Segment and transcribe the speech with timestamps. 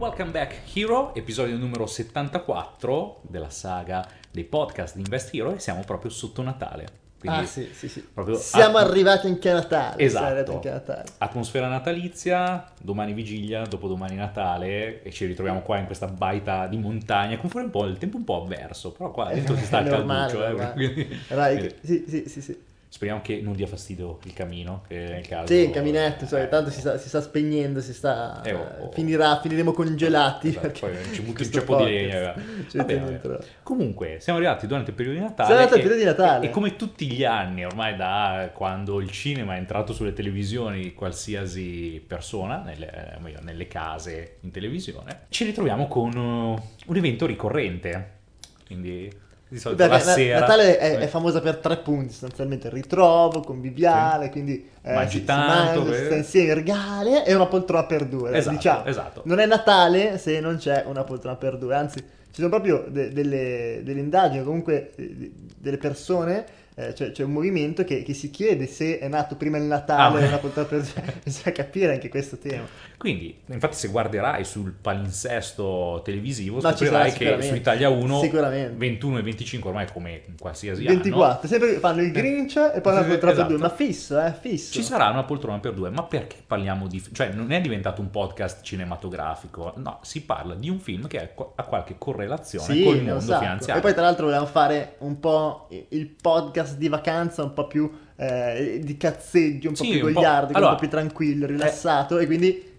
[0.00, 5.82] Welcome back Hero, episodio numero 74 della saga dei podcast di Invest Hero e siamo
[5.84, 6.98] proprio sotto Natale.
[7.20, 8.02] Quindi ah sì, sì, sì.
[8.38, 10.02] Siamo at- arrivati anche a Natale.
[10.02, 10.52] Esatto.
[10.54, 11.04] anche a Natale.
[11.18, 17.36] Atmosfera natalizia, domani vigilia, dopodomani Natale e ci ritroviamo qua in questa baita di montagna
[17.36, 19.86] con fuori un po' il tempo un po' avverso, però qua dentro si sta al
[19.86, 20.62] normale, calduccio.
[20.62, 22.68] eh, quindi- quindi sì, sì, sì, sì.
[22.90, 25.46] Speriamo che non dia fastidio il camino, che nel caso...
[25.46, 28.42] Sì, il caminetto, cioè, eh, tanto si sta, si sta spegnendo, si sta...
[28.42, 28.90] Eh, oh, oh.
[28.90, 30.48] Finirà, finiremo congelati.
[30.48, 32.34] Esatto, perché poi ci butti un ceppo di legna.
[32.68, 33.20] ci Vabbè.
[33.62, 35.46] Comunque, siamo arrivati durante il periodo di Natale.
[35.46, 36.46] Siamo arrivati al e- periodo di Natale.
[36.46, 42.02] E, come tutti gli anni, ormai da quando il cinema è entrato sulle televisioni qualsiasi
[42.04, 48.18] persona, nelle, eh, meglio, nelle case in televisione, ci ritroviamo con un evento ricorrente.
[48.66, 50.38] Quindi, di solito Perché la sera...
[50.40, 55.18] Natale è, è famosa per tre punti, sostanzialmente il ritrovo conviviale, quindi eh, Mangi si,
[55.18, 56.04] si tanto, mangia, si eh.
[56.04, 58.32] sta insieme, regali e una poltrona per due.
[58.32, 58.84] Esatto, diciamo.
[58.84, 59.22] esatto.
[59.24, 63.12] Non è Natale se non c'è una poltrona per due, anzi ci sono proprio de-
[63.12, 66.44] delle, delle indagini, comunque eh, di- delle persone,
[66.88, 69.98] eh, cioè c'è un movimento che, che si chiede se è nato prima il Natale
[70.00, 72.66] Ah, o una per due, bisogna capire anche questo tema.
[72.96, 78.76] Quindi, infatti, se guarderai sul palinsesto televisivo, ci scoprirai che su Italia 1 Sicuramente.
[78.76, 82.92] 21 e 25 ormai come in qualsiasi anno 24, sempre fanno il Grinch e poi
[82.92, 83.46] una poltrona esatto.
[83.48, 84.72] per due, ma fisso, eh, fisso.
[84.72, 87.02] Ci sarà una poltrona per due, ma perché parliamo di...
[87.12, 91.28] cioè non è diventato un podcast cinematografico, no, si parla di un film che ha
[91.28, 93.40] qua- ha qualche correlazione Sì, col mondo sacco.
[93.40, 93.80] finanziario.
[93.80, 97.90] E poi tra l'altro volevamo fare un po' il podcast di vacanza, un po' più
[98.16, 102.18] eh, di cazzeggio, un po' Sì, più un gogliardico, allora, un po' più tranquillo, rilassato
[102.18, 102.69] e quindi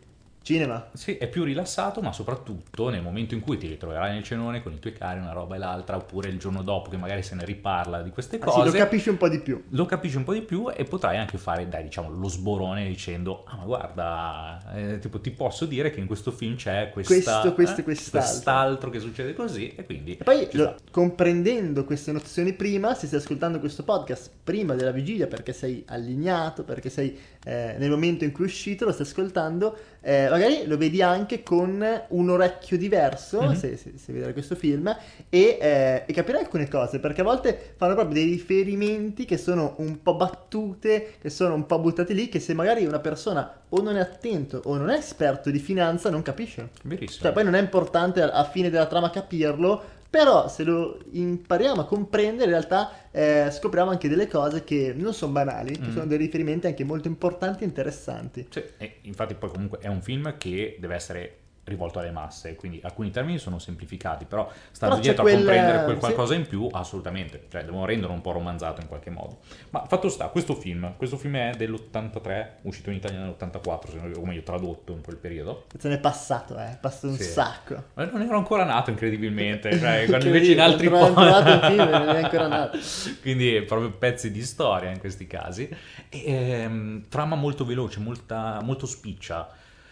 [0.44, 0.89] cinema.
[0.94, 4.73] Sì, è più rilassato, ma soprattutto nel momento in cui ti ritroverai nel cenone con
[4.73, 7.45] i tuoi cari, una roba e l'altra, oppure il giorno dopo che magari se ne
[7.45, 9.64] riparla di queste Ah, sì, cose, lo capisci un po' di più.
[9.69, 13.44] lo capisci un po' di più e potrai anche fare, dai, diciamo, lo sborone dicendo,
[13.47, 17.53] ah, ma guarda, eh, tipo, ti posso dire che in questo film c'è questa, Questo,
[17.53, 20.18] questo e eh, quest'altro." quest'altro che succede così, e quindi...
[20.18, 25.28] E poi lo- comprendendo queste nozioni prima, se stai ascoltando questo podcast prima della vigilia
[25.28, 29.75] perché sei allineato, perché sei eh, nel momento in cui è uscito, lo stai ascoltando,
[30.02, 33.56] eh, magari lo vedi anche con un orecchio diverso, Mhm.
[33.56, 34.96] se, se, se vedrai questo film,
[35.29, 39.74] e, eh, e capirai alcune cose, perché a volte fanno proprio dei riferimenti che sono
[39.78, 43.81] un po' battute, che sono un po' buttate lì, che se magari una persona o
[43.81, 46.69] non è attento o non è esperto di finanza non capisce.
[46.84, 47.24] Verissimo.
[47.24, 51.82] Cioè, poi non è importante a, a fine della trama capirlo, però se lo impariamo
[51.82, 55.92] a comprendere, in realtà eh, scopriamo anche delle cose che non sono banali, che Mm.
[55.94, 58.46] sono dei riferimenti anche molto importanti e interessanti.
[58.50, 61.38] Sì, e infatti poi comunque è un film che deve essere
[61.72, 65.84] rivolto alle masse, quindi alcuni termini sono semplificati, però stando Però dietro quel- a comprendere
[65.84, 66.00] quel sì.
[66.00, 69.40] qualcosa in più, assolutamente, cioè devono renderlo un po' romanzato in qualche modo.
[69.72, 74.14] Ma fatto sta, questo film, questo film è dell'83, uscito in Italia nell'84, se non-
[74.16, 75.66] o meglio tradotto in quel periodo.
[75.78, 77.24] Se ne è passato, eh, è passato un Sì.
[77.24, 77.84] sacco.
[77.96, 81.00] Ma non ero ancora nato incredibilmente, cioè, quando invece in altri po'...
[81.00, 81.14] po'...
[81.14, 82.78] trovato un film non è ancora nato.
[83.22, 85.68] Quindi proprio pezzi di storia in questi casi.
[86.10, 89.48] E, ehm, trama molto veloce, molta- molto spiccia.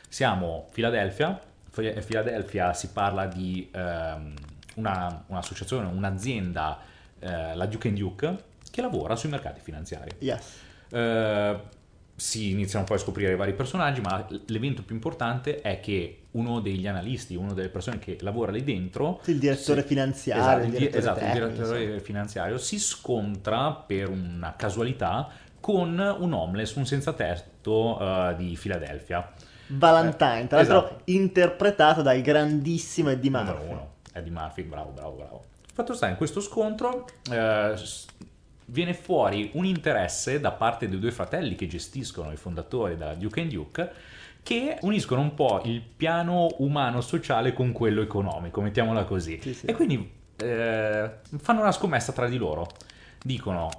[0.08, 1.40] Siamo Filadelfia.
[1.70, 4.34] Fi- Filadelfia si parla di ehm,
[4.76, 6.80] una- un'associazione, un'azienda,
[7.20, 10.12] eh, la Duke Duke, che lavora sui mercati finanziari.
[10.20, 10.58] Yes.
[10.92, 11.60] Eh,
[12.16, 16.60] si iniziano poi a scoprire i vari personaggi, ma l'evento più importante è che uno
[16.60, 20.66] degli analisti, una delle persone che lavora lì dentro, il direttore si- finanziario, esatto, il
[20.66, 22.00] il, di- direttore esatto, il tecnico, direttore insomma.
[22.02, 25.30] finanziario si scontra per una casualità
[25.62, 29.32] con un homeless, un senza tetto eh, di Filadelfia.
[29.70, 31.02] Valentine, tra l'altro Esatto.
[31.06, 33.72] interpretato dal grandissimo Eddie Numero Murphy.
[33.72, 35.44] uno, Eddie Murphy, bravo, bravo, bravo.
[35.74, 37.74] Fatto sta, in questo scontro eh,
[38.66, 43.48] viene fuori un interesse da parte dei due fratelli che gestiscono i fondatori della Duke
[43.48, 43.92] Duke
[44.42, 49.40] che uniscono un po' il piano umano-sociale con quello economico, mettiamola così.
[49.42, 49.66] Sì, sì.
[49.68, 52.68] E quindi eh, fanno una scommessa tra di loro.
[53.22, 53.70] Dicono,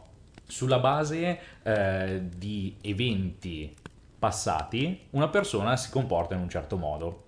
[0.46, 3.74] sulla base eh, di eventi
[4.20, 7.24] passati, una persona si comporta in un certo modo.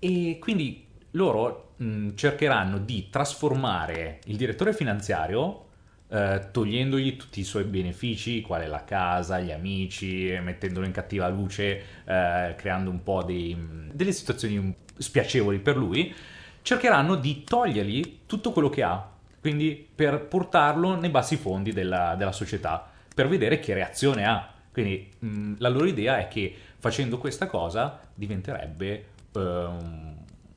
[0.00, 5.66] E quindi loro mh, cercheranno di trasformare il direttore finanziario
[6.08, 11.82] eh, togliendogli tutti i suoi benefici, quale la casa, gli amici, mettendolo in cattiva luce,
[12.04, 13.56] eh, creando un po' dei-
[13.92, 16.14] delle situazioni spiacevoli per lui,
[16.62, 19.08] cercheranno di togliergli tutto quello che ha,
[19.40, 24.52] quindi per portarlo nei bassi fondi della, della società, per vedere che reazione ha.
[24.76, 29.68] Quindi mh, la loro idea è che facendo questa cosa diventerebbe eh,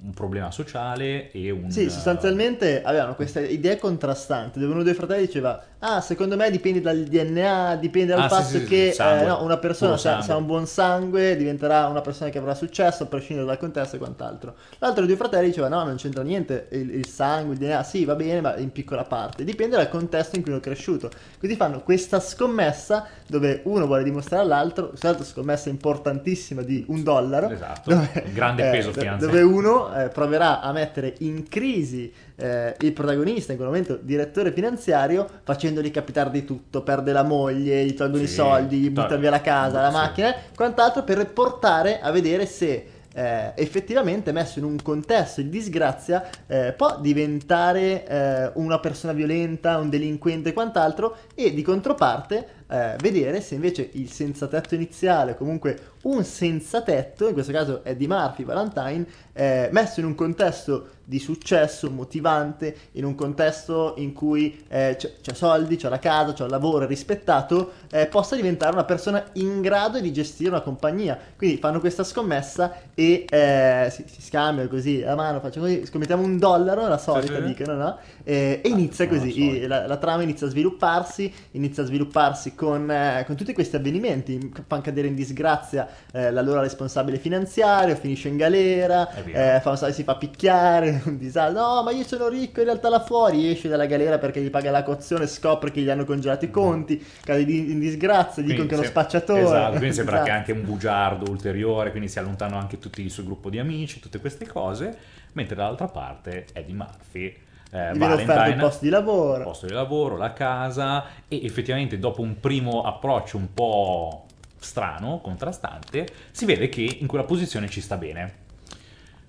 [0.01, 1.69] un- problema sociale e un...
[1.71, 6.81] Sì, sostanzialmente avevano queste idee contrastanti, dove uno dei fratelli diceva, ah, secondo me dipende
[6.81, 9.97] dal DNA, dipende dal Ah, sì, fatto sì, sì, che sangue, eh, no, una persona
[9.97, 13.57] se, se ha un buon sangue diventerà una persona che avrà successo a prescindere dal
[13.57, 14.55] contesto e quant'altro.
[14.79, 18.05] L'altro dei due fratelli diceva, no, non c'entra niente, il, il sangue, il DNA, sì,
[18.05, 21.09] va bene, ma in piccola parte, dipende dal contesto in cui è cresciuto.
[21.37, 24.93] Quindi fanno questa scommessa dove uno vuole dimostrare all'altro,
[25.23, 29.39] scommessa importantissima di un dollaro, Esatto, un grande peso do- finanziario.
[29.39, 34.51] Dove uno eh, proverà a mettere in crisi eh, il protagonista, in quel momento direttore
[34.51, 39.19] finanziario, facendogli capitare di tutto, perde la moglie, gli tolgono i Sì, soldi, gli buttano
[39.19, 39.95] via la casa, la sì.
[39.95, 46.29] macchina, quant'altro per portare a vedere se eh, effettivamente messo in un contesto di disgrazia
[46.47, 52.95] eh, può diventare eh, una persona violenta, un delinquente e quant'altro e di controparte eh,
[52.99, 57.95] vedere se invece il senza tetto iniziale, comunque un senza tetto, in questo caso è
[57.95, 64.13] di Murphy, Valentine, eh, messo in un contesto di successo, motivante, in un contesto in
[64.13, 68.35] cui eh, c'è, c'è soldi, c'è la casa, c'è il lavoro, è rispettato, eh, possa
[68.35, 71.17] diventare una persona in grado di gestire una compagnia.
[71.35, 76.23] Quindi fanno questa scommessa e eh, si, si scambiano così a mano, facciamo così, scommettiamo
[76.23, 77.43] un dollaro, la solita sì.
[77.43, 77.97] dicono, no?
[78.23, 82.91] E inizia sono così, la la, la trama inizia a svilupparsi, inizia a svilupparsi con,
[82.91, 88.35] eh, con tutti questi avvenimenti, fanno cadere in disgrazia eh, l'allora responsabile finanziario, finisce in
[88.35, 92.89] galera, eh, fa- si fa picchiare, un disastro, no ma io sono ricco in realtà
[92.89, 96.43] là fuori, esce dalla galera perché gli paga la cauzione, scopre che gli hanno congelato
[96.43, 99.41] i conti, cade in disgrazia, dicono che è uno spacciatore.
[99.41, 100.29] Esatto, quindi sembra Esatto.
[100.29, 104.01] che anche un bugiardo ulteriore, quindi si allontanano anche tutti il suo gruppo di amici,
[104.01, 104.97] tutte queste cose,
[105.31, 107.33] mentre dall'altra parte Eddie Murphy,
[107.71, 109.37] eh, viene offerto il posto di lavoro.
[109.37, 114.25] il posto di lavoro, la casa e effettivamente dopo un primo approccio un po'
[114.57, 118.47] strano, contrastante, si vede che in quella posizione ci sta bene.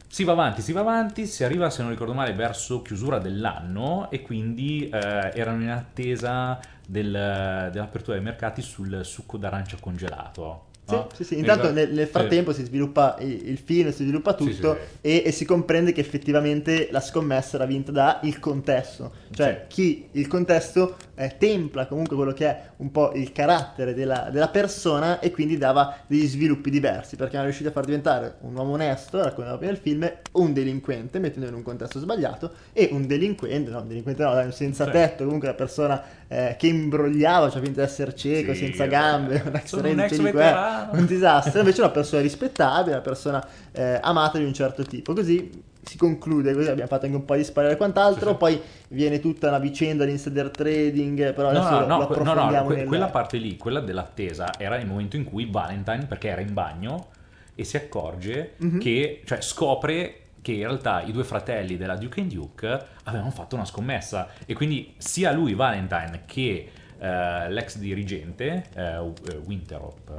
[0.09, 4.11] Si va avanti, si va avanti, si arriva, se non ricordo male, verso chiusura dell'anno
[4.11, 10.65] e quindi eh, erano in attesa del- dell'apertura dei mercati sul succo d'arancia congelato.
[10.91, 11.09] Sì, no?
[11.15, 11.39] sì, sì.
[11.39, 15.33] Intanto ricordo- nel, nel frattempo si sviluppa il, il film, si sviluppa tutto E, e
[15.33, 20.97] si comprende che effettivamente la scommessa era vinta da il contesto, cioè chi il contesto
[21.15, 25.57] eh, templa comunque quello che è un po' il carattere della, della persona e quindi
[25.59, 29.73] dava degli sviluppi diversi perché erano riusciti a far diventare un uomo onesto, raccontava prima
[29.73, 34.23] il film, un delinquente mettendolo in un contesto sbagliato e un delinquente, no un delinquente
[34.23, 34.91] no, un senza Sì.
[34.93, 39.43] tetto, comunque una persona eh, che imbrogliava, cioè finta di essere cieco, senza eh, gambe,
[39.45, 40.80] un ex un ex veterano.
[40.93, 41.59] Un disastro.
[41.61, 45.13] Invece una persona rispettabile, una persona eh, amata di un certo tipo.
[45.13, 48.27] Così si conclude, così abbiamo fatto anche un po' di spoiler e quant'altro.
[48.27, 48.37] Sì, sì.
[48.37, 52.07] Poi viene tutta una vicenda di insider trading, però adesso No, lo, no, lo no,
[52.07, 55.25] que- no, no, approfondiamo que- nel- quella parte lì, quella dell'attesa, era il momento in
[55.25, 57.09] cui Valentine, perché era in bagno,
[57.55, 58.79] e si accorge Mhm.
[58.79, 63.57] che, cioè scopre che in realtà i due fratelli della Duke and Duke avevano fatto
[63.57, 68.99] una scommessa e quindi sia lui, Valentine, che l'ex dirigente, eh,
[69.45, 70.11] Winterop,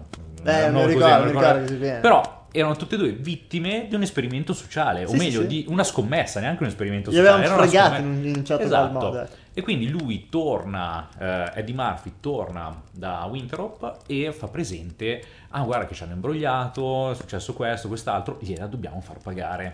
[0.43, 1.47] Eh, non ricordo, non ricordo.
[1.59, 1.99] ricordo bene.
[1.99, 5.47] però erano tutte e due vittime di un esperimento sociale, o Sì, sì, meglio sì.
[5.47, 7.43] di una scommessa, neanche un esperimento Gli sociale.
[7.43, 8.27] avevano era una fregati scommessa.
[8.29, 8.91] in un- certo Esatto.
[8.99, 9.27] modo.
[9.53, 15.85] E quindi lui torna, eh, Eddie Murphy torna da Winterop e fa presente, ah guarda
[15.85, 19.73] che ci hanno imbrogliato, è successo questo, quest'altro, gliela dobbiamo far pagare.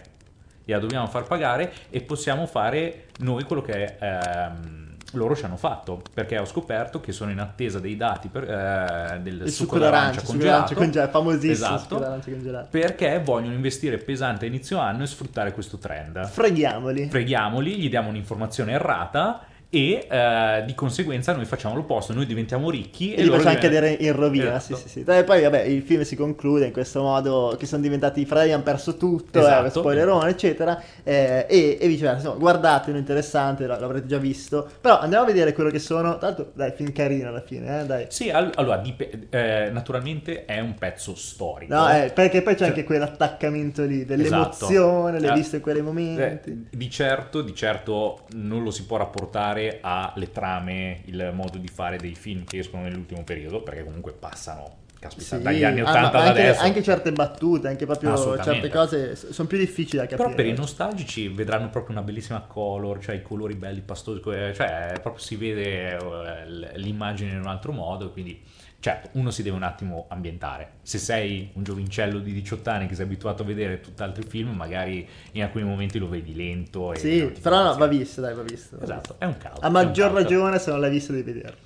[0.65, 4.86] Gliela dobbiamo far pagare e possiamo fare noi quello che ehm,
[5.17, 9.19] loro ci hanno fatto, perché ho scoperto che sono in attesa dei dati per, eh,
[9.21, 10.73] del il succo d'arancia succo d'arancia congelato.
[10.75, 11.97] congelato, famosissimo Esatto.
[11.97, 12.67] d'arancia congelato.
[12.71, 16.25] Perché vogliono investire pesante a inizio anno e sfruttare questo trend.
[16.27, 17.09] Freghiamoli.
[17.09, 23.13] Freghiamoli, gli diamo un'informazione errata e eh, di conseguenza noi facciamo l'opposto, noi diventiamo ricchi
[23.13, 24.75] E li loro facciamo diven- cadere in rovina, Esatto.
[24.77, 25.11] sì, sì, sì.
[25.11, 28.53] E poi, vabbè, il film si conclude in questo modo che sono diventati i fratelli,
[28.53, 29.65] hanno perso tutto, Esatto.
[29.65, 32.17] eh, spoilerone, eccetera, eh, e, e viceversa.
[32.19, 34.69] Insomma, guardatelo, interessante, l'avrete già visto.
[34.79, 36.17] Però andiamo a vedere quello che sono.
[36.17, 38.05] Tanto, dai, film carino alla fine, eh, dai.
[38.07, 41.73] Sì, al- allora, dip- eh, naturalmente è un pezzo storico.
[41.73, 44.15] No, eh, perché poi c'è Cioè- anche quell'attaccamento lì, Esatto.
[44.15, 46.67] dell'emozione, l'hai Eh, visto in quei Eh, momenti.
[46.71, 51.97] di certo, di certo non lo si può rapportare alle trame, il modo di fare
[51.97, 55.99] dei film che escono nell'ultimo periodo, perché comunque passano, caspita, Sì, dagli anni ah, 80
[55.99, 56.61] ma ad anche, adesso.
[56.61, 60.23] anche certe battute, anche proprio certe cose sono più difficili da capire.
[60.23, 64.93] Però per i nostalgici vedranno proprio una bellissima color, cioè i colori belli pastosi, cioè
[65.01, 68.41] proprio si vede eh, l'immagine in un altro modo, quindi
[68.79, 70.73] certo, uno si deve un attimo ambientare.
[70.81, 75.07] Se sei un giovincello di 18 anni che sei abituato a vedere tutt'altri film, magari
[75.33, 76.93] in alcuni momenti lo vedi lento.
[76.93, 78.77] E Sì, però no, va visto, dai, va visto.
[78.77, 79.15] va Esatto, visto.
[79.19, 79.63] è un cult.
[79.63, 81.57] A maggior ragione se non l'hai visto devi vederlo.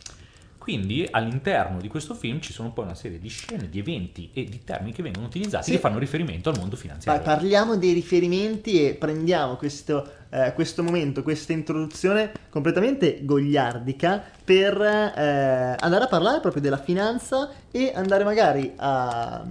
[0.57, 4.43] Quindi all'interno di questo film ci sono poi una serie di scene, di eventi e
[4.43, 5.71] di termini che vengono utilizzati Sì.
[5.71, 7.23] che fanno riferimento al mondo finanziario.
[7.23, 15.75] parliamo dei riferimenti e prendiamo questo, eh, questo momento, questa introduzione completamente gogliardica per eh,
[15.79, 19.45] andare a parlare proprio della finanza e andare magari a,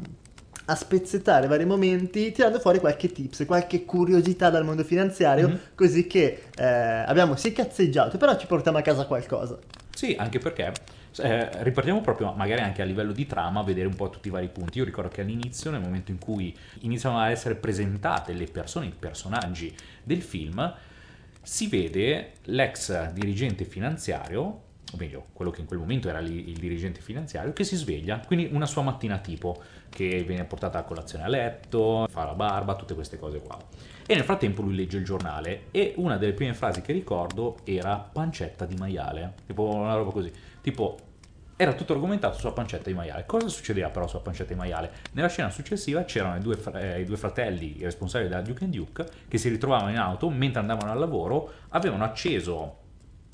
[0.65, 5.59] a spezzettare vari momenti tirando fuori qualche tips, qualche curiosità dal mondo finanziario, Mhm.
[5.75, 9.59] così che eh, abbiamo sì cazzeggiato, però ci portiamo a casa qualcosa.
[9.95, 10.73] Sì, anche perché
[11.19, 14.31] eh, ripartiamo proprio magari anche a livello di trama a vedere un po' tutti i
[14.31, 14.79] vari punti.
[14.79, 18.95] Io ricordo che all'inizio, nel momento in cui iniziano a essere presentate le persone, i
[18.97, 20.75] personaggi del film,
[21.43, 24.43] si vede l'ex dirigente finanziario,
[24.93, 28.49] o meglio, quello che in quel momento era il dirigente finanziario, che si sveglia, quindi
[28.52, 32.95] una sua mattina tipo, che viene portata a colazione a letto, fa la barba, tutte
[32.95, 33.59] queste cose qua.
[34.11, 37.97] E nel frattempo lui legge il giornale e una delle prime frasi che ricordo era
[37.97, 40.99] pancetta di maiale, tipo una roba così, tipo
[41.55, 43.25] era tutto argomentato sulla pancetta di maiale.
[43.25, 44.90] Cosa succedeva però sulla pancetta di maiale?
[45.12, 48.75] Nella scena successiva c'erano i due, eh, i due fratelli i responsabili della Duke and
[48.75, 52.79] Duke che si ritrovavano in auto mentre andavano al lavoro, avevano acceso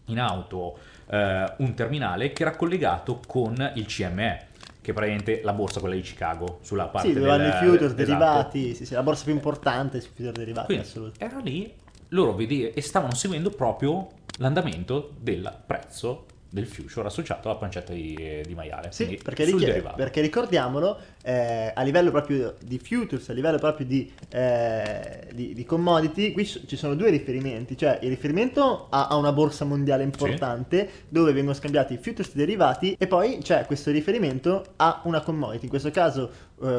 [0.09, 4.49] in auto eh, un terminale che era collegato con il CME,
[4.87, 7.55] che è praticamente la borsa quella di Chicago, sulla parte Sì, dove vanno i del-
[7.59, 7.95] futures esatto.
[7.97, 11.25] derivati, sì, sì, la borsa più importante sui futures derivati, Quindi assolutamente.
[11.25, 11.75] era lì,
[12.11, 14.07] loro vede- e stavano seguendo proprio
[14.39, 18.89] l'andamento del prezzo del future associato alla pancetta di, eh, di maiale.
[18.93, 19.97] Sì, perché, sul richie- derivato.
[19.97, 25.65] perché ricordiamolo, eh, a livello proprio di futures, a livello proprio di, eh, di- di
[25.65, 30.03] commodity, qui ci ci sono due riferimenti, cioè il riferimento a, a una borsa mondiale
[30.03, 35.65] importante dove vengono scambiati i futures derivati e poi c'è questo riferimento a una commodity,
[35.65, 36.31] in questo caso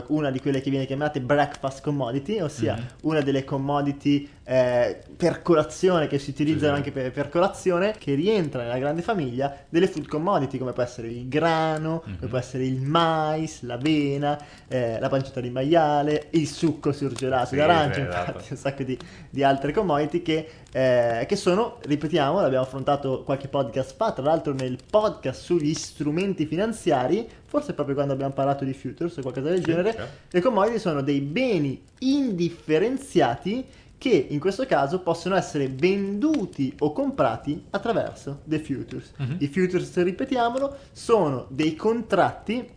[0.08, 2.86] una di quelle che viene chiamate breakfast commodity, ossia Mhm.
[3.04, 6.78] una delle commodity eh, per colazione che si utilizzano Sì.
[6.78, 11.10] anche per, per colazione che rientra nella grande famiglia delle food commodity come può essere
[11.10, 12.16] il grano, Mhm.
[12.18, 17.56] come può essere il mais, l'avena, eh, la pancetta di maiale, il succo surgelato Sì,
[17.58, 18.32] d'arancia, sì, esatto.
[18.32, 18.98] infatti un sacco di,
[19.30, 24.54] di altre commodity che, eh, che sono, ripetiamo, l'abbiamo affrontato qualche podcast fa, tra l'altro
[24.54, 29.60] nel podcast sugli strumenti finanziari, forse proprio quando abbiamo parlato di futures o qualcosa del
[29.60, 30.14] Sì, genere, certo.
[30.30, 33.66] le commodity sono dei beni indifferenziati
[33.98, 39.12] che in questo caso possono essere venduti o comprati attraverso dei futures.
[39.18, 39.38] Mhm.
[39.40, 42.70] I futures, ripetiamolo, sono dei contratti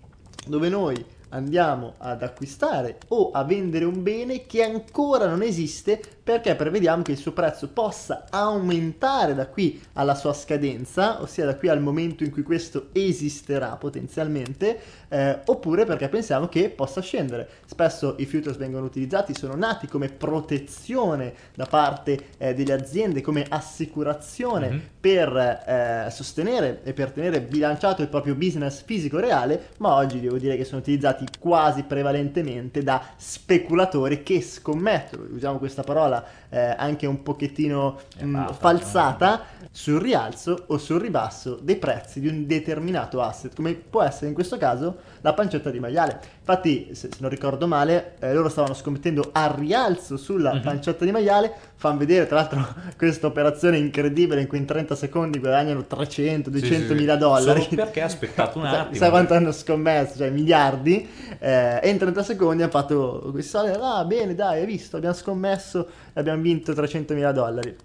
[0.47, 6.01] dove noi andiamo ad acquistare o a vendere un bene che ancora non esiste
[6.31, 11.57] perché prevediamo che il suo prezzo possa aumentare da qui alla sua scadenza, ossia da
[11.57, 17.49] qui al momento in cui questo esisterà potenzialmente, eh, oppure perché pensiamo che possa scendere.
[17.67, 23.45] Spesso i futures vengono utilizzati, sono nati come protezione da parte eh, delle aziende, come
[23.49, 24.81] assicurazione Mhm.
[25.01, 30.39] per eh, sostenere e per tenere bilanciato il proprio business fisico reale, ma oggi devo
[30.39, 37.07] dire che sono utilizzati quasi prevalentemente da speculatori che scommettono, usiamo questa parola eh, anche
[37.07, 43.21] un pochettino Eh, mh, falsata, sul rialzo o sul ribasso dei prezzi di un determinato
[43.23, 46.19] asset, come può essere in questo caso la pancetta di maiale.
[46.41, 50.63] Infatti, se, se non ricordo male, eh, loro stavano scommettendo al rialzo sulla Mhm.
[50.63, 55.39] pancetta di maiale, fanno vedere tra l'altro questa operazione incredibile in cui in 30 secondi
[55.39, 57.63] guadagnano 300, 200 mila dollari.
[57.63, 58.95] Solo perché ha aspettato un Sai- attimo.
[58.97, 60.17] Sai quanto hanno scommesso?
[60.19, 61.09] Cioè miliardi.
[61.39, 63.79] eh, e in 30 secondi hanno fatto questi soldi.
[63.81, 64.97] Ah, bene, dai, hai visto?
[64.97, 67.77] Abbiamo scommesso abbiamo vinto 300 mila dollari.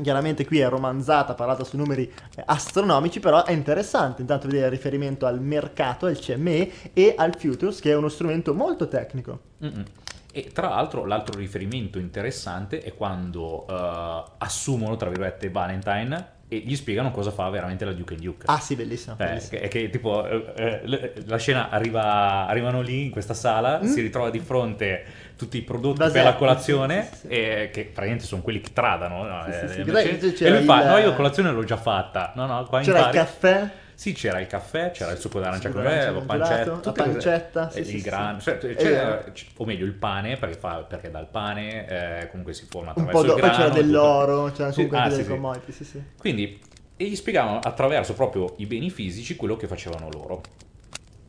[0.00, 4.72] Chiaramente qui è romanzata, parlata su numeri eh, astronomici, però è interessante intanto vedere il
[4.72, 9.40] riferimento al mercato, al CME e al Futures, che è uno strumento molto tecnico.
[9.62, 9.84] Mm-mm.
[10.32, 16.76] E tra l'altro l'altro riferimento interessante è quando eh, assumono, tra virgolette, Valentine e gli
[16.76, 18.44] spiegano cosa fa veramente la Duke and Duke.
[18.46, 19.14] Ah sì, bellissimo.
[19.18, 19.60] Eh, bellissimo.
[19.62, 23.86] che, che tipo eh, eh, la scena arriva, arrivano lì in questa sala, Mm.
[23.86, 25.04] si ritrova di fronte
[25.36, 27.26] tutti i prodotti Vasetti, per la colazione, sì, sì, sì.
[27.32, 29.24] e che praticamente sono quelli che tradano.
[29.24, 29.42] no?
[29.44, 29.80] Sì, Eh, sì, sì.
[29.80, 32.32] invece- e lui fa: il- No, io colazione l'ho già fatta.
[32.36, 33.16] No, no, qua C'era il impari.
[33.16, 33.70] caffè,
[34.02, 37.84] Sì, c'era il caffè, c'era il succo d'arancia con congelato, pancetta, la pancetta, sì, eh,
[37.84, 38.44] sì, il sì, grano, sì.
[38.46, 41.86] cioè, c'era- c- o meglio il pane, perché, fa, perché dal pane
[42.22, 43.62] eh, comunque si forma un attraverso po' dopo il poi grano.
[43.62, 43.80] c'era tutto.
[43.86, 46.02] dell'oro, c'era Sì, comunque ah, delle commodity, sì sì.
[46.18, 46.60] Quindi,
[46.96, 50.40] e gli spiegavano attraverso proprio i beni fisici quello che facevano loro.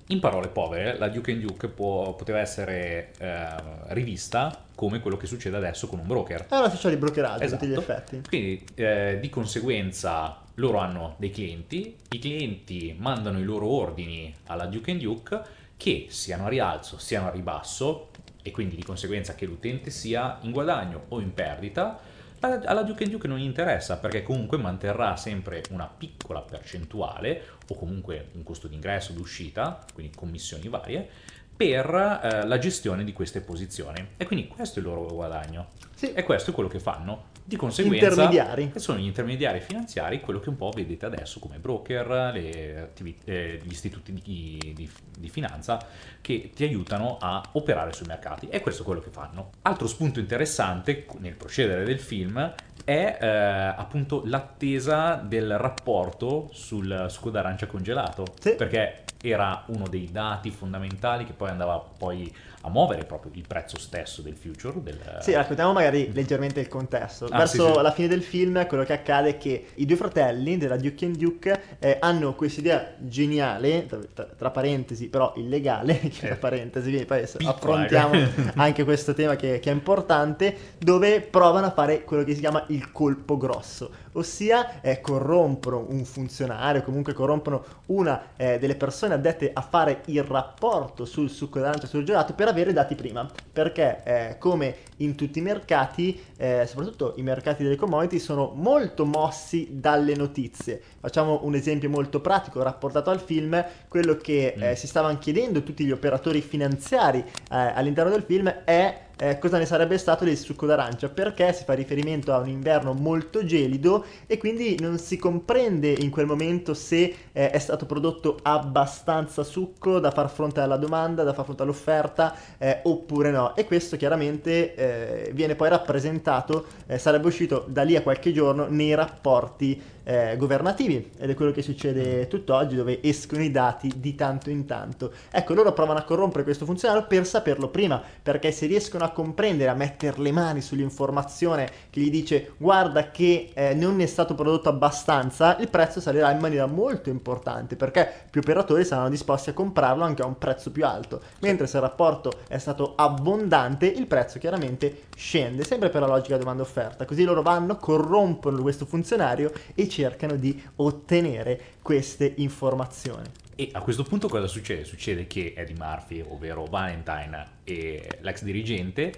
[0.07, 3.45] In parole povere, la Duke and Duke può- poteva essere eh,
[3.89, 6.47] rivista come quello che succede adesso con un broker.
[6.47, 7.91] È una società di brokeraggio a tutti gli Esatto.
[7.91, 8.21] effetti.
[8.27, 14.65] Quindi eh, di conseguenza loro hanno dei clienti, i clienti mandano i loro ordini alla
[14.65, 15.41] Duke Duke
[15.77, 18.09] che siano a rialzo, siano a ribasso
[18.41, 21.99] e quindi di conseguenza che l'utente sia in guadagno o in perdita,
[22.39, 28.29] la- alla Duke Duke non interessa perché comunque manterrà sempre una piccola percentuale o comunque
[28.33, 31.09] un costo d'ingresso, d'uscita, quindi commissioni varie,
[31.55, 31.85] per
[32.21, 34.09] eh, la gestione di queste posizioni.
[34.17, 35.67] E quindi questo è il loro guadagno.
[35.95, 36.11] Sì.
[36.13, 37.31] E questo è quello che fanno.
[37.45, 38.71] Di conseguenza, Intermediari.
[38.71, 43.59] che sono gli intermediari finanziari, quello che un po' vedete adesso come broker, attivi- eh,
[43.61, 45.77] gli istituti di, di- di finanza
[46.21, 48.47] che ti aiutano a operare sui mercati.
[48.49, 49.51] E questo è quello che fanno.
[49.63, 52.53] Altro spunto interessante nel procedere del film
[52.85, 58.25] è eh, appunto l'attesa del rapporto sul succo d'arancia congelato.
[58.39, 58.55] Sì.
[58.55, 62.33] Perché era uno dei dati fondamentali che poi andava poi
[62.65, 64.81] a muovere proprio il prezzo stesso del future.
[64.81, 67.25] Del, Sì, raccontiamo magari leggermente il contesto.
[67.29, 67.81] Ah, Verso sì, sì.
[67.81, 71.17] la fine del film quello che accade è che i due fratelli della Duke and
[71.17, 76.87] Duke eh, hanno questa idea geniale, tra, tra- parentesi però illegale, che tra Eh, parentesi,
[76.87, 78.29] quindi poi piccola, affrontiamo eh.
[78.55, 82.63] anche questo tema che, che è importante, dove provano a fare quello che si chiama
[82.67, 89.51] il colpo grosso, ossia eh, corrompono un funzionario, comunque corrompono una eh, delle persone addette
[89.53, 94.37] a fare il rapporto sul succo d'arancia sul gelato per avere dati prima, perché eh,
[94.37, 100.15] come in tutti i mercati, eh, soprattutto i mercati delle commodity, sono molto mossi dalle
[100.15, 100.81] notizie.
[100.99, 104.73] Facciamo un esempio molto pratico rapportato al film, quello che eh, Mm.
[104.73, 109.65] si stavano chiedendo tutti gli operatori finanziari eh, all'interno del film è eh, cosa ne
[109.65, 114.37] sarebbe stato del succo d'arancia, perché si fa riferimento a un inverno molto gelido e
[114.37, 120.11] quindi non si comprende in quel momento se eh, è stato prodotto abbastanza succo da
[120.11, 123.55] far fronte alla domanda, da far fronte all'offerta eh, oppure no.
[123.55, 128.67] E questo chiaramente eh, viene poi rappresentato, eh, sarebbe uscito da lì a qualche giorno
[128.67, 134.15] nei rapporti eh, governativi ed è quello che succede tutt'oggi dove escono i dati di
[134.15, 135.11] tanto in tanto.
[135.31, 139.69] Ecco, loro provano a corrompere questo funzionario per saperlo prima, perché se riescono a comprendere,
[139.69, 144.69] a mettere le mani sull'informazione che gli dice guarda che eh, non è stato prodotto
[144.69, 150.03] abbastanza, il prezzo salirà in maniera molto importante perché più operatori saranno disposti a comprarlo
[150.03, 154.39] anche a un prezzo più alto, mentre se il rapporto è stato abbondante, il prezzo
[154.39, 157.05] chiaramente scende, sempre per la logica domanda-offerta.
[157.05, 163.29] Così loro vanno, corrompono questo funzionario e cercano di ottenere queste informazioni.
[163.55, 164.83] E a questo punto cosa succede?
[164.83, 169.13] Succede che Eddie Murphy, ovvero Valentine e l'ex dirigente,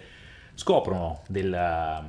[0.54, 2.06] scoprono della,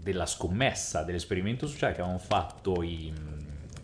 [0.00, 3.12] della scommessa, dell'esperimento sociale che avevano fatto i,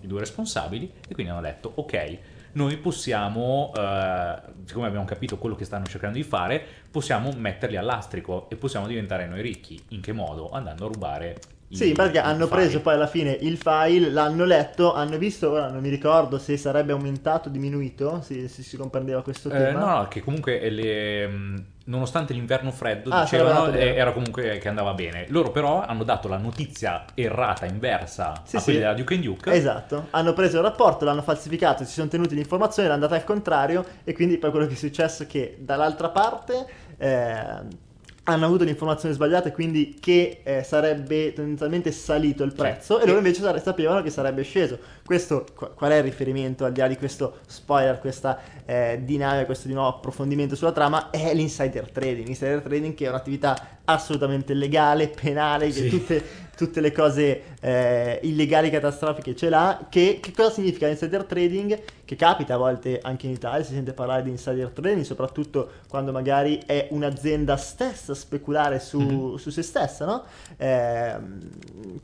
[0.00, 2.18] i due responsabili e quindi hanno detto ok,
[2.52, 8.48] noi possiamo, eh, siccome abbiamo capito quello che stanno cercando di fare, possiamo metterli all'astrico
[8.48, 9.80] e possiamo diventare noi ricchi.
[9.88, 10.50] In che modo?
[10.50, 11.38] Andando a rubare
[11.72, 12.60] Sì, perché i hanno file.
[12.62, 16.56] preso poi alla fine il file, l'hanno letto, hanno visto, ora non mi ricordo se
[16.56, 19.78] sarebbe aumentato o diminuito, se, se si comprendeva questo Eh, tema.
[19.78, 24.68] no, no, che comunque le, mh, nonostante l'inverno freddo, Ah, dicevano eh, era comunque che
[24.68, 25.26] andava bene.
[25.28, 28.64] Loro però hanno dato la notizia errata, inversa Sì, a sì.
[28.64, 29.52] quelli della Duke and Duke.
[29.52, 33.84] Esatto, hanno preso il rapporto, l'hanno falsificato, si sono tenuti l'informazione, l'hanno data al contrario
[34.02, 36.66] e quindi poi quello che è successo è che dall'altra parte
[36.98, 37.88] eh,
[38.32, 43.06] hanno avuto l'informazione sbagliata e quindi che eh, sarebbe tendenzialmente salito il prezzo e Sì.
[43.06, 44.78] loro invece sare- sapevano che sarebbe sceso.
[45.04, 49.44] Questo, qu- qual è il riferimento al di là di questo spoiler, questa eh, dinamica,
[49.46, 51.10] questo di nuovo approfondimento sulla trama?
[51.10, 52.26] È l'insider trading.
[52.26, 55.88] L'insider trading che è un'attività assolutamente legale, penale, che Sì.
[55.88, 56.22] tutte,
[56.66, 59.86] tutte le cose eh, illegali, catastrofiche ce l'ha.
[59.88, 61.80] Che, che cosa significa l'insider trading?
[62.04, 66.12] Che capita a volte anche in Italia, si sente parlare di insider trading, soprattutto quando
[66.12, 69.36] magari è un'azienda stessa a speculare su, Mhm.
[69.36, 70.22] su se stessa, no?
[70.58, 71.48] Ehm,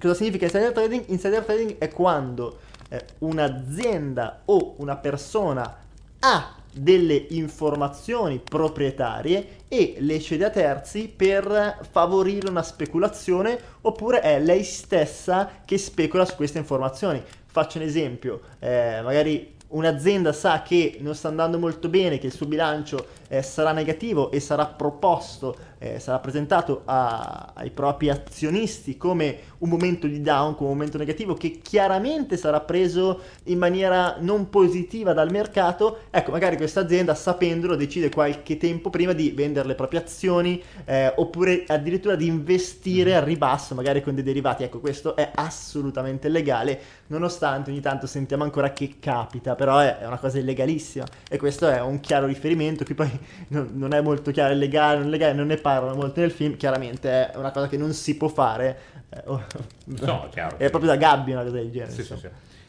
[0.01, 1.05] cosa significa insider trading?
[1.09, 5.77] Insider trading è quando eh, un'azienda o una persona
[6.21, 14.39] ha delle informazioni proprietarie e le cede a terzi per favorire una speculazione oppure è
[14.41, 17.23] lei stessa che specula su queste informazioni.
[17.47, 22.33] Faccio un esempio, eh, magari un'azienda sa che non sta andando molto bene, che il
[22.33, 28.97] suo bilancio eh, sarà negativo e sarà proposto, eh, sarà presentato a- ai propri azionisti
[28.97, 34.17] come un momento di down, come un momento negativo che chiaramente sarà preso in maniera
[34.21, 39.69] non positiva dal mercato, ecco magari questa azienda sapendolo decide qualche tempo prima di vendere
[39.69, 44.81] le proprie azioni eh, oppure addirittura di investire al ribasso magari con dei derivati, ecco
[44.81, 50.19] questo è assolutamente legale nonostante ogni tanto sentiamo ancora che capita, però è, è una
[50.19, 51.05] cosa illegalissima.
[51.29, 53.11] E questo è un chiaro riferimento, qui poi
[53.49, 56.57] non, non è molto chiaro, è legale, non legale, non ne parlano molto nel film,
[56.57, 59.45] chiaramente è una cosa che non si può fare, eh, oh,
[59.87, 60.59] No, chiaro.
[60.63, 61.91] è proprio da gabbia una cosa del genere.
[61.91, 62.29] Sì, sì, sì.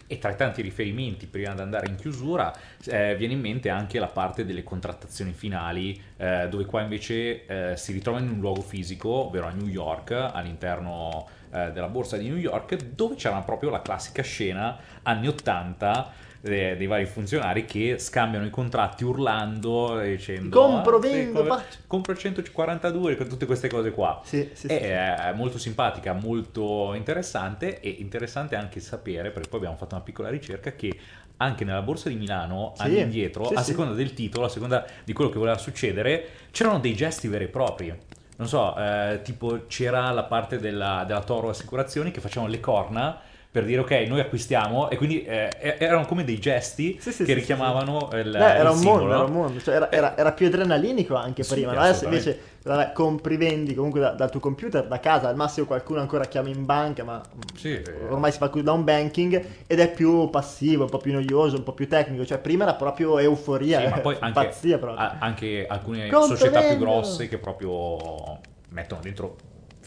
[0.10, 2.52] E tra i tanti riferimenti, prima di andare in chiusura,
[2.86, 7.78] eh, viene in mente anche la parte delle contrattazioni finali, eh, dove qua invece eh,
[7.78, 12.30] si ritrova in un luogo fisico, ovvero a New York, all'interno eh, della borsa di
[12.30, 17.98] New York, dove c'era proprio la classica scena anni 80 dei, dei vari funzionari che
[18.00, 21.78] scambiano i contratti urlando e dicendo Compro, "Ah, sì, vendo, faccio".
[21.88, 24.74] compro il 142 con tutte queste cose qua Sì, sì, sì.
[24.74, 30.04] è, è molto simpatica, molto interessante e interessante anche sapere, perché poi abbiamo fatto una
[30.04, 30.98] piccola ricerca, che
[31.38, 33.72] anche nella borsa di Milano, Sì, anni indietro, sì, a sì.
[33.72, 37.48] seconda del titolo, a seconda di quello che voleva succedere, c'erano dei gesti veri e
[37.50, 37.96] propri.
[38.38, 43.20] Non so, eh, tipo c'era la parte della, della Toro Assicurazioni che facevano le corna
[43.58, 47.34] per dire ok, noi acquistiamo e quindi eh, erano come dei gesti Sì, sì, che
[47.34, 49.00] sì, richiamavano il, Beh, era il un simbolo.
[49.00, 51.80] mondo, era un mondo, cioè era, era- era più adrenalinico anche Sì, prima, no?
[51.80, 56.02] adesso invece vabbè, compri, vendi comunque da- dal tuo computer, da casa, al massimo qualcuno
[56.02, 57.20] ancora chiama in banca, ma
[57.56, 57.84] Sì, eh.
[58.10, 61.64] ormai si fa da un banking ed è più passivo, un po' più noioso, un
[61.64, 65.04] po' più tecnico, cioè prima era proprio euforia, Sì, ma poi anche, pazzia proprio.
[65.04, 68.40] a- anche alcune Compro, società più grosse che proprio
[68.70, 69.36] mettono dentro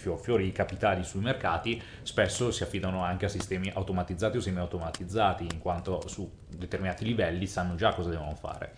[0.00, 5.44] fio- fiori i capitali sui mercati, spesso si affidano anche a sistemi automatizzati o semi-automatizzati,
[5.44, 8.72] in quanto su determinati livelli sanno già cosa devono fare.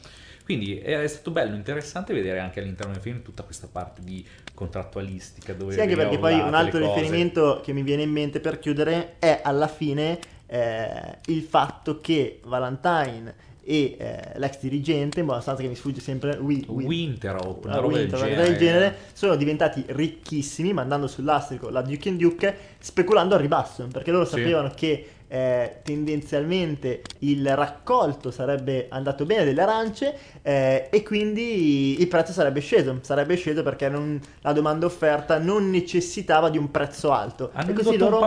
[0.45, 5.55] Quindi è stato bello, interessante vedere anche all'interno del film tutta questa parte di contrattualistica.
[5.55, 9.15] Dove Sì, anche perché poi un altro riferimento che mi viene in mente per chiudere
[9.21, 15.63] è alla fine eh, il fatto che Valentine e eh, l'ex dirigente, in buona sostanza
[15.63, 18.49] che mi sfugge sempre, Wi- Win- Winterhope, una Ah, roba del Winter, una genere.
[18.49, 24.11] del genere, sono diventati ricchissimi mandando sull'astrico la Duke and Duke speculando al ribasso perché
[24.11, 24.31] loro Sì.
[24.39, 32.07] sapevano che eh, tendenzialmente il raccolto sarebbe andato bene delle arance eh, e quindi il
[32.07, 32.99] prezzo sarebbe sceso.
[33.01, 37.49] Sarebbe sceso perché non- la domanda offerta non necessitava di un prezzo alto.
[37.55, 38.21] Hanno e così loro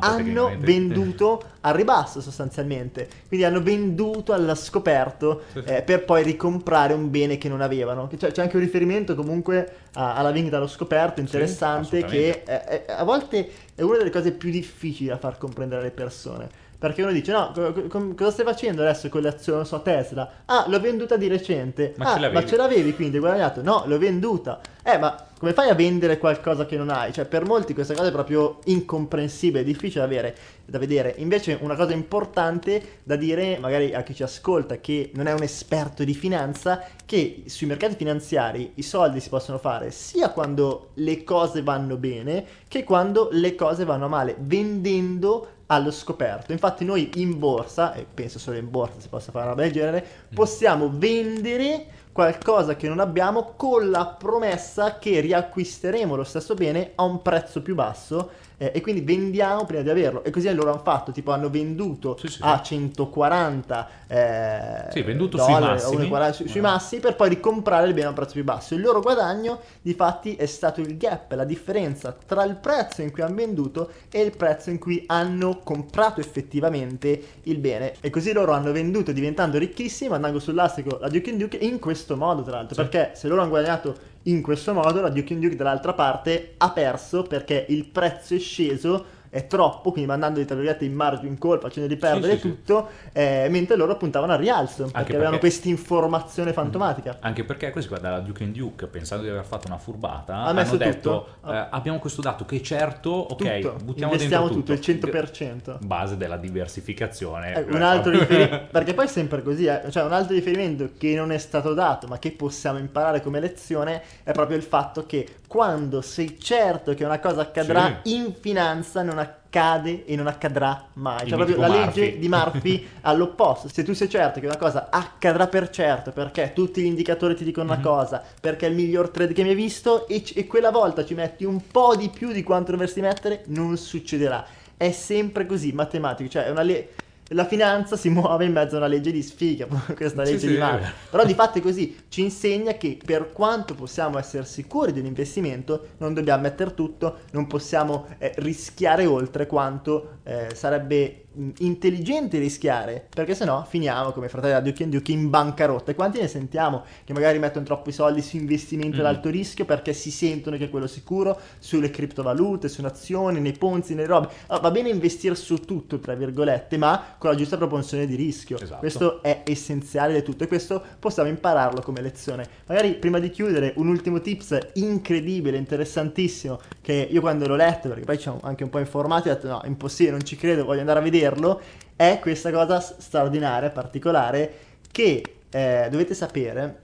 [0.00, 5.72] hanno venduto al ribasso sostanzialmente quindi hanno venduto al scoperto Sì, sì.
[5.74, 8.06] eh, per poi ricomprare un bene che non avevano.
[8.06, 12.68] Che C'è, c'è anche un riferimento comunque a- alla vendita allo scoperto interessante che assolutamente.
[12.70, 16.48] eh, eh, a volte è una delle cose più difficili da far comprendere alle persone.
[16.78, 20.30] Perché uno dice: No, co- co- cosa stai facendo adesso con non so, Tesla?
[20.44, 21.94] Ah, l'ho venduta di recente.
[21.96, 23.62] Ma ah, ce l'avevi?" ma ce l'avevi quindi hai guadagnato?
[23.62, 24.60] No, l'ho venduta.
[24.82, 27.12] Eh, ma come fai a vendere qualcosa che non hai?
[27.12, 31.14] Cioè, per molti questa cosa è proprio incomprensibile, difficile da, avere, da vedere.
[31.18, 35.42] Invece, una cosa importante da dire, magari a chi ci ascolta, che non è un
[35.42, 41.24] esperto di finanza, che sui mercati finanziari i soldi si possono fare sia quando le
[41.24, 46.52] cose vanno bene che quando le cose vanno male, vendendo allo scoperto.
[46.52, 50.06] Infatti noi in borsa, e penso solo in borsa si possa fare una roba genere,
[50.32, 57.02] possiamo vendere qualcosa che non abbiamo con la promessa che riacquisteremo lo stesso bene a
[57.02, 60.24] un prezzo più basso eh, e quindi vendiamo prima di averlo.
[60.24, 62.74] E così loro hanno fatto tipo hanno venduto Sì, sì, a sì.
[62.74, 66.02] 140 eh, Sì, venduto sui dollari, massimi.
[66.04, 68.74] o 1,40 su- sui massi per poi ricomprare il bene a un prezzo più basso.
[68.74, 73.10] Il loro guadagno di fatti è stato il gap la differenza tra il prezzo in
[73.12, 77.94] cui hanno venduto e il prezzo in cui hanno comprato effettivamente il bene.
[78.00, 82.42] E così loro hanno venduto diventando ricchissimi andando sull'astrico la Duke Duke in questo modo
[82.42, 82.74] tra l'altro.
[82.76, 87.22] Perché se loro hanno guadagnato in questo modo la Duke Duke dall'altra parte ha perso
[87.22, 89.04] perché il prezzo è sceso
[89.36, 92.48] è troppo, quindi mandandoli tra virgolette in margin call, facendoli perdere sì, sì.
[92.48, 97.18] tutto, eh, mentre loro puntavano al rialzo, perché, perché- avevano questa informazione fantomatica.
[97.20, 100.44] Anche perché questi qua dalla Duke and Duke, pensando di aver fatto una furbata, Ha
[100.46, 101.52] hanno detto tutto?
[101.52, 105.78] eh, abbiamo questo dato che certo, ok, tutto, buttiamo investiamo dentro tutto, il 100%.
[105.84, 107.54] Base della diversificazione.
[107.54, 111.14] Eh, un altro riferimento, perché poi è sempre così, eh, cioè un altro riferimento che
[111.14, 115.26] non è stato dato ma che possiamo imparare come lezione è proprio il fatto che
[115.46, 118.14] quando sei certo che una cosa accadrà Sì.
[118.16, 121.26] in finanza non accade e non accadrà mai.
[121.28, 122.18] Cioè proprio la mitico legge Murphy.
[122.18, 123.68] di Murphy all'opposto.
[123.68, 127.44] Se tu sei certo che una cosa accadrà per certo perché tutti gli indicatori ti
[127.44, 127.72] dicono Mhm.
[127.72, 130.70] una cosa, perché è il miglior trade che mi hai visto e, c- e quella
[130.70, 134.44] volta ci metti un po' di più di quanto dovresti mettere, non succederà.
[134.76, 136.90] È sempre così, matematico, cioè è una legge...
[137.30, 140.48] La finanza si muove in mezzo a una legge di sfiga, questa Sì, legge sì,
[140.48, 140.78] di Murphy.
[140.78, 140.94] vero.
[141.10, 145.06] Però di fatto è così, ci insegna che per quanto possiamo essere sicuri di un
[145.06, 151.25] investimento, non dobbiamo mettere tutto, non possiamo eh, rischiare oltre quanto eh, sarebbe
[151.58, 155.90] intelligente rischiare, perché sennò finiamo come fratelli da Duke Duke in bancarotta.
[155.90, 159.00] E quanti ne sentiamo che magari mettono troppi soldi su investimenti Mm.
[159.00, 163.52] ad alto rischio perché si sentono che è quello sicuro, sulle criptovalute, su nazioni, nei
[163.52, 164.28] ponzi, nelle robe.
[164.46, 168.58] Allora, va bene investire su tutto, tra virgolette, ma con la giusta proporzione di rischio.
[168.58, 168.78] Esatto.
[168.80, 172.46] Questo è essenziale di tutto e questo possiamo impararlo come lezione.
[172.66, 178.04] Magari prima di chiudere un ultimo tips incredibile, interessantissimo, che io quando l'ho letto, perché
[178.04, 180.80] poi ci ho anche un po' informati, ho detto no, impossibile, non ci credo, voglio
[180.80, 181.60] andare a vederlo,
[181.96, 184.52] è questa cosa straordinaria, particolare,
[184.90, 186.80] che eh, dovete sapere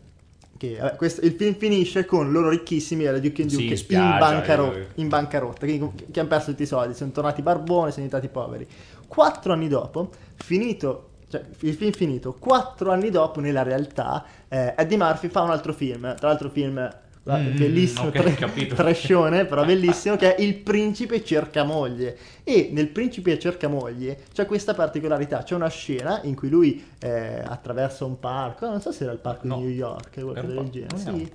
[0.56, 3.72] che vabbè, questo- il film finisce con loro ricchissimi alla Duke and Sì, Duke in
[3.72, 4.86] in, spiaggia, bancaro- eh.
[4.94, 8.66] in bancarotta, che- che hanno perso tutti i soldi, sono tornati barboni, sono diventati poveri.
[9.08, 14.98] Quattro anni dopo, finito cioè il film finito, quattro anni dopo nella realtà eh, Eddie
[14.98, 16.94] Murphy fa un altro film, tra l'altro film
[17.30, 18.74] Mm, bellissimo, ok, tre- capito.
[18.74, 22.16] trascione, però bellissimo, che è Il principe cerca moglie.
[22.42, 27.40] E nel principe cerca moglie c'è questa particolarità, c'è una scena in cui lui eh,
[27.46, 29.56] attraversa un parco, non so se era il parco No.
[29.58, 30.96] di New York, qualcosa del genere.
[30.98, 31.30] Sì.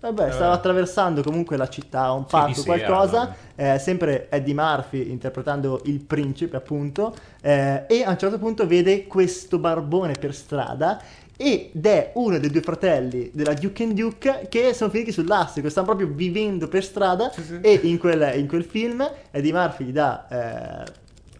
[0.00, 5.82] Vabbè, Eh, stava attraversando comunque la città, un parco, qualcosa, eh, sempre Eddie Murphy interpretando
[5.84, 10.98] il principe appunto, eh, e a un certo punto vede questo barbone per strada
[11.42, 15.86] ed è uno dei due fratelli della Duke and Duke che sono finiti sull'astico, stanno
[15.86, 17.58] proprio vivendo per strada Sì, sì.
[17.62, 20.84] e in quel, in quel film Eddie Murphy gli dà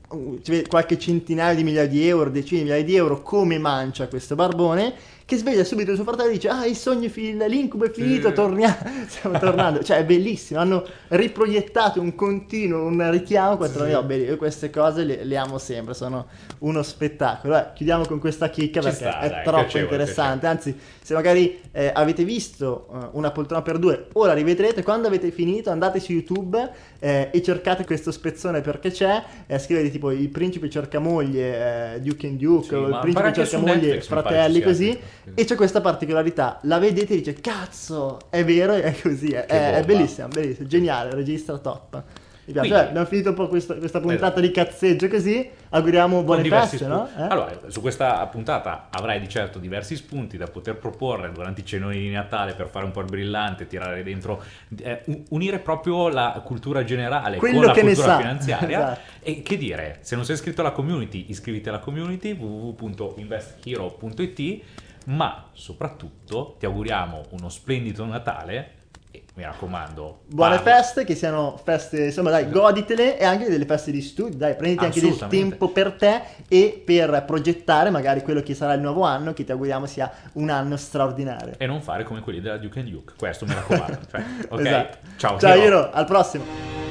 [0.09, 4.35] eh, qualche centinaio di migliaia di euro, decine di migliaia di euro come mancia questo
[4.35, 4.95] barbone
[5.31, 7.91] che sveglia subito il suo fratello e dice ah il sogno è finito, l'incubo è
[7.93, 8.35] finito, Sì.
[8.35, 14.07] torniamo, stiamo tornando, cioè è bellissimo, hanno riproiettato un continuo, un richiamo, quattro anni dopo.
[14.07, 16.27] Beh, io queste cose le, le amo sempre, sono
[16.59, 17.57] uno spettacolo.
[17.57, 21.15] Eh, chiudiamo con questa chicca Ci perché sta, è dai, troppo piacevole, interessante, anzi se
[21.15, 25.71] magari eh, avete visto eh, una poltrona per due o la rivedrete, quando avete finito
[25.71, 30.69] andate su YouTube eh, e cercate questo spezzone perché c'è, eh, scrivete tipo il principe
[30.69, 33.75] cerca moglie, eh, Duke and Duke, Sì, o il principe pare anche cerca su moglie,
[33.75, 34.99] Netflix, fratelli, così.
[35.35, 39.85] E c'è questa particolarità, la vedete e dice cazzo, è vero, è così, è, è,
[39.85, 42.03] bellissimo, bellissimo, geniale, regista top.
[42.43, 44.41] Mi piace, Quindi- Eh, abbiamo finito un po' questo- questa puntata Esatto.
[44.41, 47.07] di cazzeggio così, auguriamo buone feste, no?
[47.07, 47.23] spunti.
[47.23, 47.27] Eh?
[47.31, 51.99] Allora, su questa puntata avrai di certo diversi spunti da poter proporre durante i cenoni
[52.01, 54.43] di Natale per fare un po' il brillante, tirare dentro,
[54.83, 58.79] eh, unire proprio la cultura generale Quello con la cultura finanziaria.
[58.91, 59.01] Esatto.
[59.23, 64.63] E che dire, se non sei iscritto alla community, iscriviti alla community www.investhero.it,
[65.07, 68.75] ma soprattutto ti auguriamo uno splendido Natale
[69.13, 73.65] e mi raccomando, Buone parla- feste, che siano feste, insomma dai, goditele e anche delle
[73.65, 78.41] feste di studio, dai, prenditi anche del tempo per te e per progettare magari quello
[78.41, 81.55] che sarà il nuovo anno, che ti auguriamo sia un anno straordinario.
[81.59, 83.15] e non fare come quelli della Duke and Duke.
[83.17, 83.99] Questo mi raccomando.
[84.09, 84.99] Cioè, ok, Esatto.
[85.17, 85.39] ciao.
[85.41, 85.57] Ciao.
[85.57, 86.90] Hiro, al prossimo.